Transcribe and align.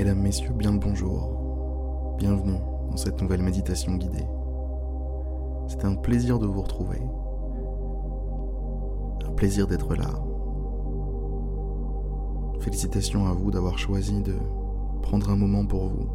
Mesdames, 0.00 0.22
Messieurs, 0.22 0.54
bien 0.54 0.72
le 0.72 0.78
bonjour. 0.78 2.16
Bienvenue 2.16 2.56
dans 2.90 2.96
cette 2.96 3.20
nouvelle 3.20 3.42
méditation 3.42 3.96
guidée. 3.96 4.24
C'est 5.68 5.84
un 5.84 5.94
plaisir 5.94 6.38
de 6.38 6.46
vous 6.46 6.62
retrouver. 6.62 7.02
Un 9.28 9.32
plaisir 9.32 9.66
d'être 9.66 9.94
là. 9.94 10.08
Félicitations 12.60 13.26
à 13.26 13.34
vous 13.34 13.50
d'avoir 13.50 13.76
choisi 13.76 14.22
de 14.22 14.36
prendre 15.02 15.28
un 15.28 15.36
moment 15.36 15.66
pour 15.66 15.88
vous. 15.88 16.08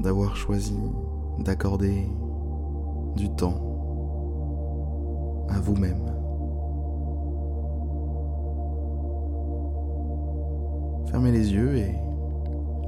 D'avoir 0.00 0.36
choisi 0.36 0.80
d'accorder 1.38 2.08
du 3.14 3.28
temps 3.28 3.60
à 5.50 5.60
vous-même. 5.60 6.23
Fermez 11.14 11.30
les 11.30 11.52
yeux 11.54 11.76
et 11.76 11.94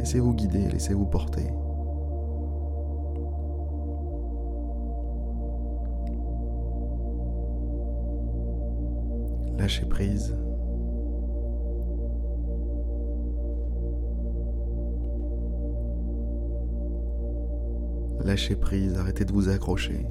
laissez-vous 0.00 0.34
guider, 0.34 0.68
laissez-vous 0.68 1.06
porter. 1.06 1.44
Lâchez 9.56 9.86
prise. 9.86 10.34
Lâchez 18.24 18.56
prise, 18.56 18.98
arrêtez 18.98 19.24
de 19.24 19.32
vous 19.32 19.48
accrocher. 19.50 20.04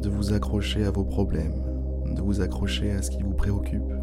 De 0.00 0.08
vous 0.08 0.32
accrocher 0.32 0.84
à 0.84 0.92
vos 0.92 1.04
problèmes, 1.04 1.60
de 2.14 2.22
vous 2.22 2.40
accrocher 2.40 2.92
à 2.92 3.02
ce 3.02 3.10
qui 3.10 3.24
vous 3.24 3.34
préoccupe. 3.34 3.99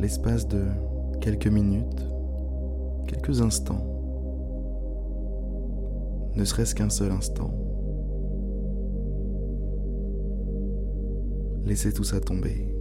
L'espace 0.00 0.48
de 0.48 0.64
quelques 1.20 1.46
minutes, 1.46 2.08
quelques 3.06 3.42
instants, 3.42 3.86
ne 6.34 6.44
serait-ce 6.44 6.74
qu'un 6.74 6.88
seul 6.88 7.12
instant. 7.12 7.52
Laissez 11.66 11.92
tout 11.92 12.04
ça 12.04 12.18
tomber. 12.18 12.74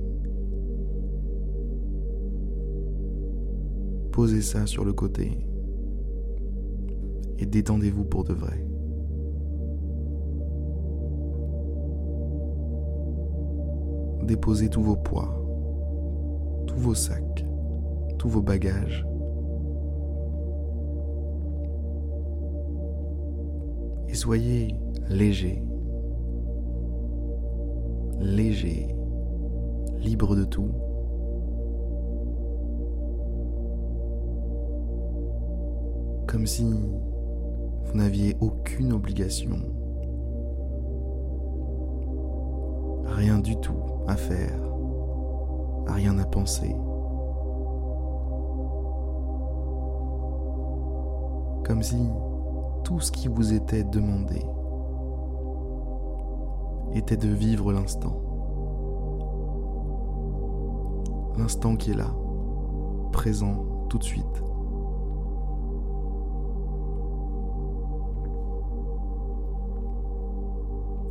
Posez 4.14 4.42
ça 4.42 4.66
sur 4.66 4.86
le 4.86 4.94
côté 4.94 5.38
et 7.38 7.46
détendez-vous 7.46 8.06
pour 8.06 8.24
de 8.24 8.34
vrai. 8.34 8.66
Déposez 14.24 14.70
tous 14.70 14.84
vos 14.84 14.96
poids 14.96 15.39
tous 16.80 16.86
vos 16.86 16.96
sacs, 16.96 17.46
tous 18.18 18.30
vos 18.30 18.42
bagages. 18.42 19.06
Et 24.08 24.14
soyez 24.14 24.76
léger, 25.10 25.62
léger, 28.22 28.96
libre 29.98 30.38
de 30.38 30.46
tout. 30.46 30.72
Comme 36.28 36.48
si 36.48 36.64
vous 36.64 37.94
n'aviez 37.94 38.38
aucune 38.40 38.94
obligation, 38.94 39.58
rien 43.06 43.40
du 43.40 43.58
tout 43.58 43.84
à 44.08 44.16
faire 44.16 44.69
rien 45.92 46.18
à 46.20 46.26
penser. 46.26 46.76
Comme 51.66 51.84
si 51.84 52.10
tout 52.84 53.00
ce 53.00 53.12
qui 53.12 53.28
vous 53.28 53.54
était 53.54 53.84
demandé 53.84 54.44
était 56.94 57.18
de 57.18 57.30
vivre 57.30 57.72
l'instant. 57.72 58.16
L'instant 61.38 61.76
qui 61.76 61.92
est 61.92 61.96
là, 61.96 62.12
présent 63.12 63.66
tout 63.90 63.98
de 63.98 64.04
suite. 64.04 64.44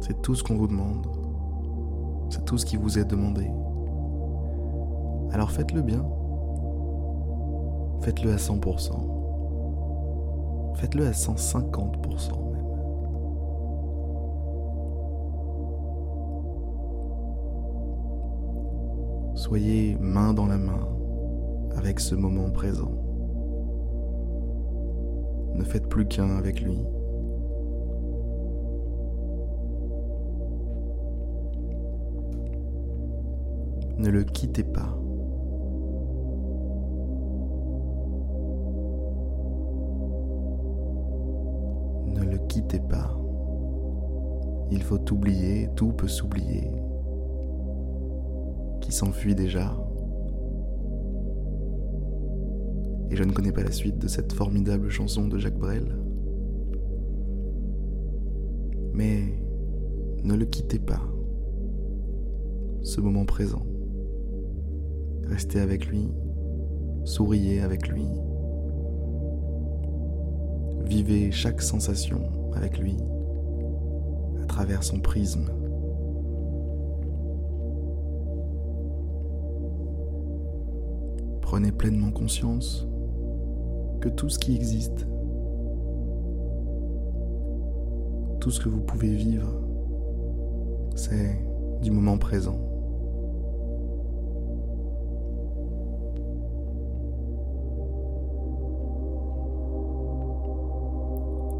C'est 0.01 0.21
tout 0.23 0.35
ce 0.35 0.43
qu'on 0.43 0.57
vous 0.57 0.69
demande. 0.69 1.07
C'est 2.31 2.45
tout 2.45 2.59
ce 2.59 2.67
qui 2.67 2.77
vous 2.77 2.99
est 2.99 3.05
demandé. 3.05 3.51
Alors 5.33 5.51
faites-le 5.51 5.83
bien. 5.83 6.05
Faites-le 8.01 8.33
à 8.33 8.37
100%. 8.37 8.93
Faites-le 10.75 11.07
à 11.07 11.11
150% 11.11 12.53
même. 12.53 12.65
Soyez 19.35 19.97
main 20.01 20.33
dans 20.33 20.47
la 20.47 20.59
main 20.59 20.89
avec 21.77 22.01
ce 22.01 22.15
moment 22.15 22.51
présent. 22.51 22.93
Ne 25.55 25.65
faites 25.65 25.89
plus 25.89 26.07
qu'un 26.07 26.37
avec 26.37 26.61
lui. 26.61 26.79
Ne 33.99 34.11
le 34.11 34.23
quittez 34.23 34.63
pas. 34.63 34.97
Quittez 42.59 42.81
pas. 42.81 43.17
Il 44.73 44.83
faut 44.83 45.13
oublier, 45.13 45.69
tout 45.77 45.93
peut 45.93 46.09
s'oublier. 46.09 46.69
Qui 48.81 48.91
s'enfuit 48.91 49.37
déjà. 49.37 49.77
Et 53.11 53.17
je 53.17 53.23
ne 53.23 53.33
connais 53.33 53.53
pas 53.53 53.63
la 53.63 53.71
suite 53.71 53.99
de 53.99 54.09
cette 54.09 54.33
formidable 54.33 54.91
chanson 54.91 55.29
de 55.29 55.39
Jacques 55.39 55.59
Brel. 55.59 55.97
Mais 58.93 59.23
ne 60.25 60.35
le 60.35 60.45
quittez 60.45 60.81
pas. 60.81 61.03
Ce 62.83 63.01
moment 63.01 63.25
présent. 63.25 63.63
Restez 65.27 65.61
avec 65.61 65.87
lui, 65.87 66.09
souriez 67.05 67.61
avec 67.61 67.87
lui, 67.89 68.07
vivez 70.87 71.31
chaque 71.31 71.61
sensation 71.61 72.38
avec 72.59 72.79
lui 72.79 72.97
à 74.43 74.47
travers 74.47 74.83
son 74.83 75.01
prisme. 75.01 75.47
Prenez 81.41 81.73
pleinement 81.73 82.11
conscience 82.11 82.87
que 84.01 84.09
tout 84.09 84.29
ce 84.29 84.39
qui 84.39 84.55
existe, 84.55 85.07
tout 88.41 88.51
ce 88.51 88.61
que 88.61 88.69
vous 88.69 88.83
pouvez 88.83 89.15
vivre, 89.15 89.49
c'est 90.95 91.39
du 91.81 91.91
moment 91.91 92.19
présent. 92.19 92.68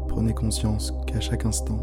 Prenez 0.09 0.33
conscience 0.33 0.91
qu'à 1.05 1.19
chaque 1.19 1.45
instant, 1.45 1.77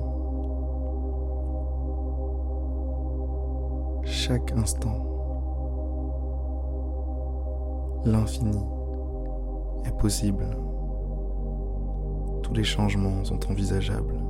chaque 4.02 4.52
instant, 4.52 4.98
l'infini 8.04 8.58
est 9.84 9.96
possible. 9.96 10.44
Tous 12.42 12.52
les 12.52 12.64
changements 12.64 13.24
sont 13.24 13.50
envisageables. 13.50 14.20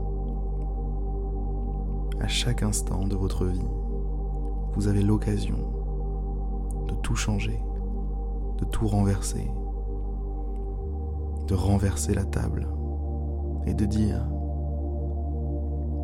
À 2.21 2.29
chaque 2.29 2.63
instant 2.63 3.07
de 3.07 3.17
votre 3.17 3.47
vie, 3.47 3.69
vous 4.75 4.89
avez 4.89 5.03
l'occasion 5.03 5.59
de 6.87 6.95
tout 6.97 7.17
changer, 7.17 7.61
de 8.59 8.65
tout 8.67 8.87
renverser, 8.87 9.51
de 11.47 11.55
renverser 11.55 12.15
la 12.15 12.25
table 12.25 12.67
et 13.67 13.75
de 13.75 13.85
dire 13.85 14.27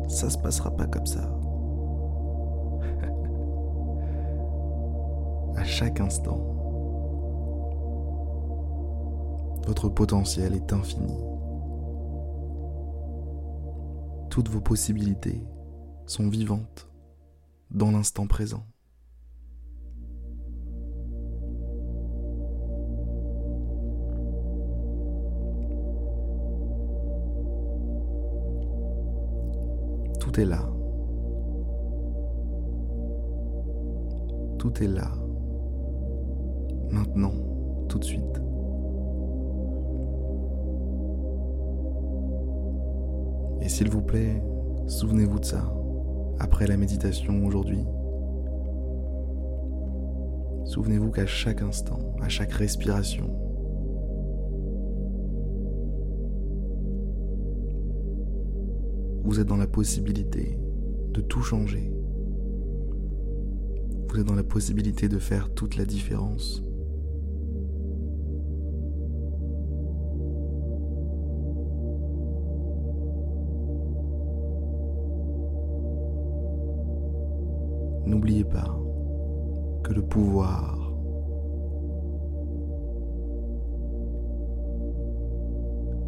ça 0.07 0.29
se 0.29 0.37
passera 0.37 0.75
pas 0.75 0.85
comme 0.85 1.05
ça. 1.05 1.21
à 5.55 5.63
chaque 5.63 5.99
instant, 5.99 6.37
votre 9.65 9.89
potentiel 9.89 10.55
est 10.55 10.73
infini. 10.73 11.17
Toutes 14.29 14.49
vos 14.49 14.61
possibilités 14.61 15.43
sont 16.05 16.27
vivantes 16.27 16.89
dans 17.71 17.91
l'instant 17.91 18.27
présent. 18.27 18.65
Tout 30.33 30.41
est 30.41 30.45
là. 30.45 30.67
Tout 34.57 34.83
est 34.83 34.87
là. 34.87 35.11
Maintenant, 36.89 37.33
tout 37.87 37.99
de 37.99 38.03
suite. 38.03 38.41
Et 43.61 43.69
s'il 43.69 43.91
vous 43.91 44.01
plaît, 44.01 44.41
souvenez-vous 44.87 45.39
de 45.39 45.45
ça 45.45 45.71
après 46.39 46.65
la 46.65 46.77
méditation 46.77 47.45
aujourd'hui. 47.45 47.85
Souvenez-vous 50.65 51.11
qu'à 51.11 51.27
chaque 51.27 51.61
instant, 51.61 51.99
à 52.23 52.29
chaque 52.29 52.53
respiration, 52.53 53.29
vous 59.23 59.39
êtes 59.39 59.47
dans 59.47 59.57
la 59.57 59.67
possibilité 59.67 60.59
de 61.11 61.21
tout 61.21 61.41
changer. 61.41 61.93
Vous 64.09 64.19
êtes 64.19 64.27
dans 64.27 64.35
la 64.35 64.43
possibilité 64.43 65.07
de 65.07 65.17
faire 65.17 65.53
toute 65.53 65.77
la 65.77 65.85
différence. 65.85 66.61
N'oubliez 78.05 78.43
pas 78.43 78.77
que 79.83 79.93
le 79.93 80.01
pouvoir 80.01 80.93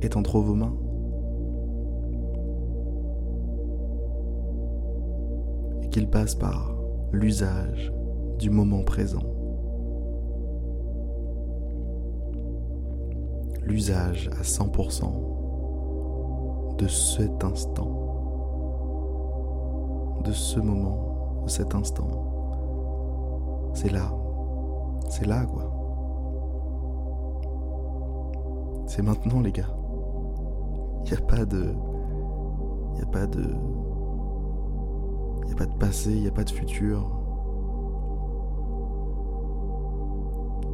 est 0.01 0.15
entre 0.15 0.39
vos 0.39 0.53
mains. 0.53 0.84
Qu'il 5.95 6.09
passe 6.09 6.35
par 6.35 6.75
l'usage 7.13 7.93
du 8.37 8.49
moment 8.49 8.83
présent. 8.83 9.23
L'usage 13.61 14.29
à 14.37 14.41
100% 14.41 16.75
de 16.77 16.87
cet 16.89 17.45
instant, 17.45 17.93
de 20.25 20.33
ce 20.33 20.59
moment 20.59 21.45
cet 21.47 21.73
instant. 21.73 22.09
C'est 23.73 23.93
là. 23.93 24.11
C'est 25.09 25.25
là, 25.25 25.45
quoi. 25.45 25.71
C'est 28.85 29.01
maintenant, 29.01 29.39
les 29.39 29.53
gars. 29.53 29.73
Il 31.05 31.13
n'y 31.13 31.17
a 31.17 31.21
pas 31.21 31.45
de. 31.45 31.73
Il 32.91 32.97
n'y 32.97 33.01
a 33.01 33.05
pas 33.05 33.27
de. 33.27 33.74
N'y 35.55 35.61
a 35.61 35.65
pas 35.67 35.71
de 35.71 35.77
passé, 35.77 36.11
il 36.11 36.21
n'y 36.21 36.27
a 36.27 36.31
pas 36.31 36.43
de 36.43 36.49
futur. 36.49 37.09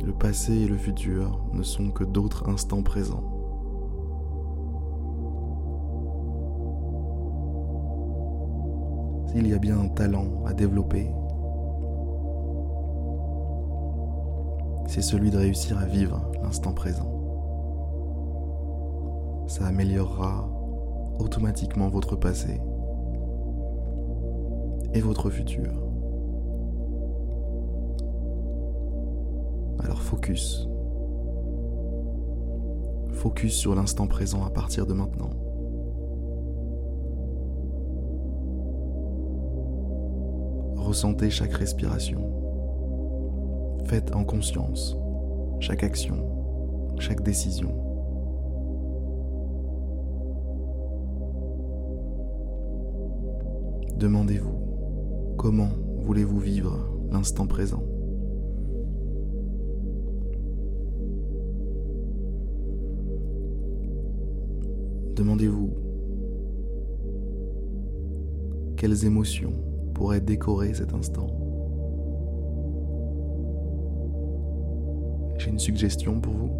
Le 0.04 0.12
passé 0.12 0.54
et 0.54 0.68
le 0.68 0.78
futur 0.78 1.40
ne 1.54 1.62
sont 1.62 1.92
que 1.92 2.04
d'autres 2.04 2.50
instants 2.50 2.82
présents. 2.82 3.24
s'il 9.32 9.48
y 9.48 9.54
a 9.54 9.60
bien 9.60 9.80
un 9.80 9.88
talent 9.88 10.44
à 10.46 10.54
développer, 10.54 11.10
c'est 14.88 15.02
celui 15.02 15.32
de 15.32 15.38
réussir 15.38 15.78
à 15.78 15.86
vivre 15.86 16.30
l'instant 16.44 16.74
présent. 16.74 17.10
Ça 19.48 19.68
améliorera 19.68 20.50
automatiquement 21.20 21.88
votre 21.88 22.16
passé 22.16 22.60
et 24.94 25.02
votre 25.02 25.30
futur. 25.30 25.72
Alors 29.80 30.02
focus. 30.02 30.68
Focus 33.12 33.54
sur 33.54 33.76
l'instant 33.76 34.08
présent 34.08 34.44
à 34.46 34.50
partir 34.50 34.86
de 34.86 34.94
maintenant. 34.94 35.32
Ressentez 40.76 41.30
chaque 41.30 41.54
respiration. 41.54 42.30
Faites 43.86 44.16
en 44.16 44.24
conscience 44.24 44.98
chaque 45.60 45.84
action, 45.84 46.18
chaque 46.98 47.22
décision. 47.22 47.72
Demandez-vous 53.96 54.61
comment 55.42 55.72
voulez-vous 56.04 56.38
vivre 56.38 56.78
l'instant 57.12 57.48
présent? 57.48 57.82
Demandez-vous 65.16 65.72
quelles 68.78 69.04
émotions 69.04 69.54
pourrait 69.96 70.22
décorer 70.22 70.76
cet 70.76 70.94
instant? 70.94 71.26
J'ai 75.40 75.50
une 75.50 75.58
suggestion 75.58 76.22
pour 76.22 76.34
vous. 76.34 76.52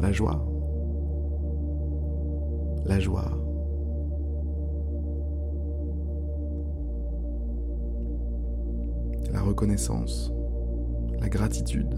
La 0.00 0.12
joie. 0.12 0.46
La 2.86 3.00
joie. 3.00 3.41
La 9.32 9.40
reconnaissance. 9.40 10.30
La 11.18 11.28
gratitude. 11.28 11.94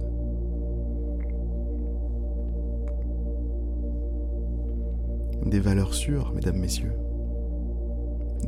Des 5.45 5.59
valeurs 5.59 5.95
sûres, 5.95 6.33
mesdames, 6.33 6.59
messieurs. 6.59 6.95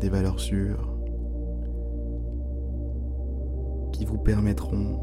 Des 0.01 0.09
valeurs 0.09 0.39
sûres 0.39 0.97
qui 3.93 4.05
vous 4.05 4.19
permettront 4.19 5.01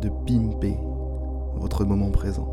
de 0.00 0.08
pimper 0.26 0.78
votre 1.56 1.84
moment 1.84 2.10
présent. 2.10 2.48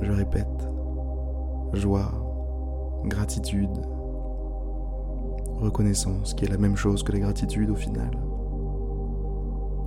Je 0.00 0.12
répète, 0.12 0.68
joie, 1.72 2.10
gratitude, 3.04 3.76
reconnaissance, 5.58 6.34
qui 6.34 6.44
est 6.44 6.48
la 6.48 6.58
même 6.58 6.76
chose 6.76 7.02
que 7.02 7.12
la 7.12 7.20
gratitude 7.20 7.70
au 7.70 7.74
final. 7.74 8.10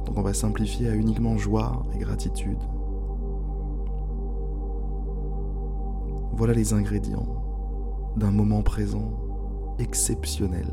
Donc 0.05 0.17
on 0.17 0.21
va 0.21 0.33
simplifier 0.33 0.89
à 0.89 0.95
uniquement 0.95 1.37
joie 1.37 1.85
et 1.93 1.99
gratitude. 1.99 2.59
Voilà 6.33 6.53
les 6.53 6.73
ingrédients 6.73 7.27
d'un 8.15 8.31
moment 8.31 8.63
présent 8.63 9.11
exceptionnel. 9.77 10.67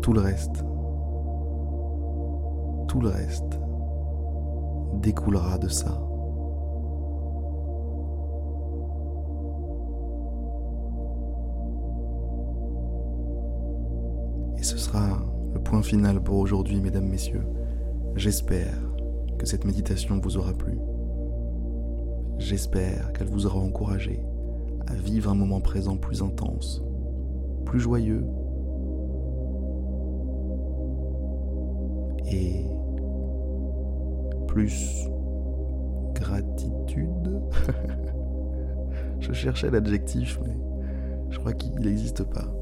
Tout 0.00 0.12
le 0.12 0.20
reste, 0.20 0.64
tout 2.88 3.00
le 3.00 3.08
reste 3.08 3.60
découlera 4.94 5.58
de 5.58 5.68
ça. 5.68 6.11
Point 15.72 15.82
final 15.82 16.22
pour 16.22 16.36
aujourd'hui, 16.36 16.82
mesdames, 16.82 17.08
messieurs. 17.08 17.46
J'espère 18.14 18.74
que 19.38 19.46
cette 19.46 19.64
méditation 19.64 20.20
vous 20.22 20.36
aura 20.36 20.52
plu. 20.52 20.78
J'espère 22.36 23.10
qu'elle 23.14 23.28
vous 23.28 23.46
aura 23.46 23.58
encouragé 23.58 24.22
à 24.86 24.92
vivre 24.92 25.30
un 25.30 25.34
moment 25.34 25.62
présent 25.62 25.96
plus 25.96 26.20
intense, 26.20 26.82
plus 27.64 27.80
joyeux 27.80 28.22
et 32.30 32.66
plus 34.48 35.08
gratitude. 36.12 37.40
je 39.20 39.32
cherchais 39.32 39.70
l'adjectif, 39.70 40.38
mais 40.44 40.54
je 41.30 41.38
crois 41.38 41.54
qu'il 41.54 41.74
n'existe 41.76 42.24
pas. 42.24 42.54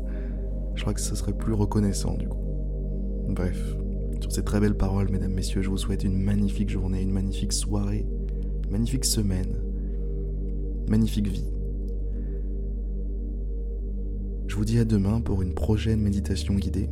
Je 0.76 0.82
crois 0.82 0.94
que 0.94 1.00
ce 1.00 1.16
serait 1.16 1.32
plus 1.32 1.54
reconnaissant 1.54 2.14
du 2.14 2.28
coup. 2.28 2.49
Bref, 3.30 3.76
sur 4.20 4.32
ces 4.32 4.44
très 4.44 4.60
belles 4.60 4.76
paroles, 4.76 5.08
mesdames, 5.10 5.32
messieurs, 5.32 5.62
je 5.62 5.70
vous 5.70 5.78
souhaite 5.78 6.04
une 6.04 6.20
magnifique 6.20 6.70
journée, 6.70 7.02
une 7.02 7.12
magnifique 7.12 7.52
soirée 7.52 8.06
magnifique 8.70 9.04
semaine, 9.04 9.56
magnifique 10.88 11.28
vie. 11.28 11.52
Je 14.46 14.56
vous 14.56 14.64
dis 14.64 14.78
à 14.78 14.84
demain 14.84 15.20
pour 15.20 15.42
une 15.42 15.54
prochaine 15.54 16.00
méditation 16.00 16.54
guidée. 16.54 16.88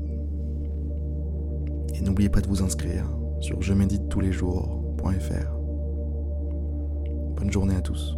Et 1.95 2.01
n'oubliez 2.01 2.29
pas 2.29 2.41
de 2.41 2.49
vous 2.49 2.63
inscrire 2.63 3.05
sur 3.41 3.63
je 3.63 3.73
médite 3.73 4.09
tous 4.09 4.21
les 4.21 4.33
jours.fr. 4.33 5.53
Bonne 7.37 7.51
journée 7.51 7.77
à 7.77 7.81
tous. 7.81 8.17